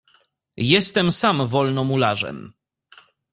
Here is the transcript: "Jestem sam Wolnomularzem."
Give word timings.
"Jestem 0.71 1.11
sam 1.11 1.47
Wolnomularzem." 1.47 2.53